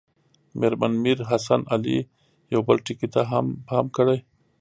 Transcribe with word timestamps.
مېرمن 0.59 0.93
میر 1.03 1.19
حسن 1.29 1.61
علي 1.73 1.97
یو 2.53 2.61
بل 2.67 2.77
ټکي 2.85 3.07
ته 3.13 3.21
هم 3.31 3.45
پام 3.67 3.85
کړی. 3.95 4.17